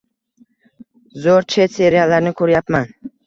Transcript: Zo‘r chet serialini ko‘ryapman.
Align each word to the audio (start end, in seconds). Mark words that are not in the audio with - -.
Zo‘r 1.25 1.45
chet 1.55 1.75
serialini 1.77 2.33
ko‘ryapman. 2.41 2.91